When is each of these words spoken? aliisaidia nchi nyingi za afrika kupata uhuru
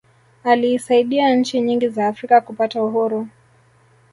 aliisaidia 0.43 1.35
nchi 1.35 1.61
nyingi 1.61 1.89
za 1.89 2.07
afrika 2.07 2.41
kupata 2.41 2.83
uhuru 2.83 3.27